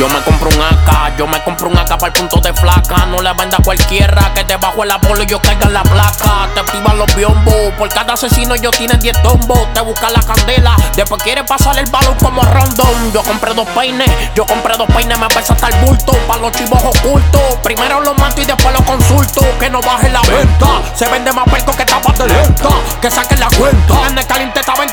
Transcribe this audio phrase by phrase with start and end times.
[0.00, 3.04] Yo me compro un AK, yo me compro un AK para el punto de flaca.
[3.10, 5.82] No le venda a cualquiera que te bajo el apolo y yo caiga en la
[5.82, 6.48] placa.
[6.54, 9.70] Te activan los biombos, por cada asesino yo tiene 10 tombos.
[9.74, 13.12] Te busca la candela, después quiere pasar el balón como rondón.
[13.12, 16.12] Yo compré dos peines, yo compré dos peines, me pesa hasta el bulto.
[16.26, 19.42] Para los chivos ocultos, primero los mato y después los consulto.
[19.58, 22.70] Que no baje la venta, se vende más perco que tapas de lenta.
[23.02, 24.08] Que saquen la cuenta,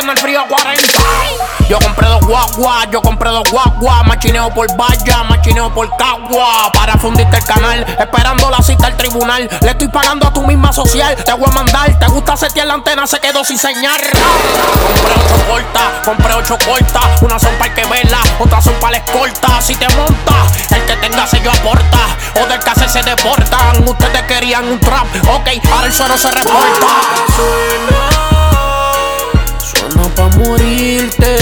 [0.00, 0.92] en el caliente está 20, en el frío 40.
[1.68, 6.72] Yo compré dos guaguas, yo compré dos guaguas, machineo por valla, machineo por cagua.
[6.72, 9.48] Para fundirte el canal, esperando la cita al tribunal.
[9.60, 11.98] Le estoy pagando a tu misma social, te voy a mandar.
[11.98, 14.00] Te gusta setear la antena, se quedó sin señal.
[14.00, 17.22] Compré ocho cortas, compré ocho cortas.
[17.22, 19.60] Una son para que vela, otras son para la escolta.
[19.60, 21.98] Si te montas, el que tenga sello aporta.
[22.42, 23.86] O del que se deportan.
[23.86, 27.99] Ustedes querían un trap, ok, ahora el suelo se reporta.
[30.20, 31.32] Pa' morirte.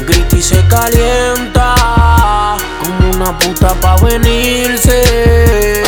[0.00, 1.74] Grita y se calienta.
[2.80, 5.82] Como una puta pa' venirse.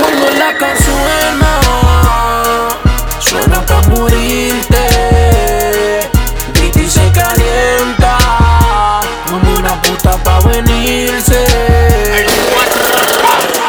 [0.00, 1.60] Cuando la suena,
[3.20, 4.80] suena pa' morirte.
[6.54, 8.16] Y se calienta.
[9.28, 11.44] Como una puta pa' venirse.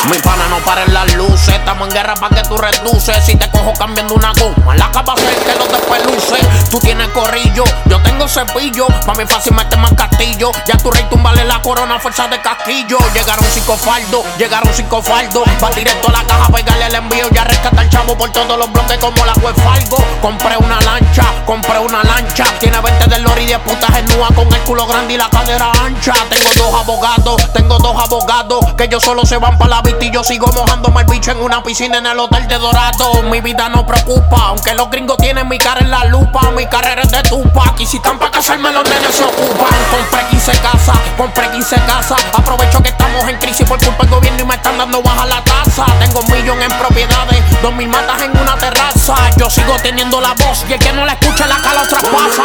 [0.09, 3.25] Mi pana no para en las luces, estamos en guerra para que tú reduces.
[3.25, 6.56] Si te cojo cambiando una goma, la capa que no te peluce.
[6.69, 8.87] Tú tienes corrillo, yo tengo cepillo.
[9.05, 10.51] Pa' mí fácil meter más castillo.
[10.65, 12.97] Ya tu rey tumbale la corona, fuerza de casquillo.
[13.13, 15.43] Llegaron cinco faldos, llegaron cinco faldos.
[15.63, 17.27] Va directo a la caja, pegarle el envío.
[17.31, 19.97] Ya rescata el chavo por todos los bloques como la web Falgo.
[20.21, 22.45] Compré una lancha, compré una lancha.
[22.59, 25.29] Tiene 20 del lori y 10 putas en nua con el culo grande y la
[25.29, 26.13] cadera ancha.
[26.29, 30.11] Tengo dos abogados, tengo dos abogados que ellos solo se van para la vista y
[30.11, 33.23] yo sigo mojándome el bicho en una piscina en el hotel de Dorado.
[33.23, 36.51] Mi vida no preocupa, aunque los gringos tienen mi cara en la lupa.
[36.51, 39.69] Mi carrera es de Tupac y si están para casarme los nenes se ocupan.
[39.91, 42.19] Compré 15 casas, compré 15 casas.
[42.33, 45.43] Aprovecho que estamos en crisis por culpa del gobierno y me están dando baja la
[45.43, 45.85] tasa.
[45.99, 49.15] Tengo un millón en propiedades, dos mil matas en una terraza.
[49.37, 52.43] Yo sigo teniendo la voz y el que no la escucha la cala otra pasa.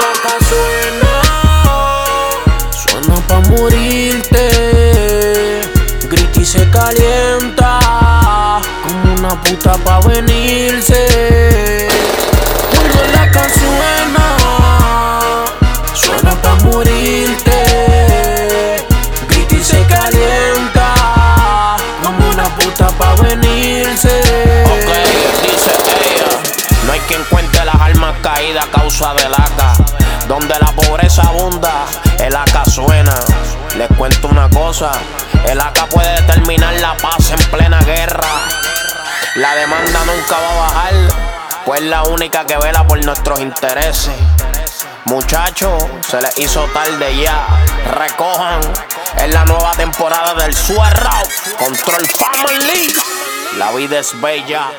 [2.71, 4.45] Suena pa' morirte.
[6.09, 7.79] Grita y se calienta.
[8.83, 11.62] Como una puta pa' venirse.
[28.73, 30.27] Causa del AK.
[30.27, 31.85] Donde la pobreza abunda,
[32.19, 33.15] el AK suena.
[33.77, 34.93] Les cuento una cosa,
[35.47, 38.29] el AK puede determinar la paz en plena guerra.
[39.37, 40.95] La demanda nunca va a bajar,
[41.65, 44.13] pues es la única que vela por nuestros intereses.
[45.05, 47.47] Muchachos, se les hizo tarde ya.
[47.93, 48.61] Recojan,
[49.19, 51.23] es la nueva temporada del Suerrao.
[51.59, 52.95] Control Family.
[53.59, 54.71] La vida es bella.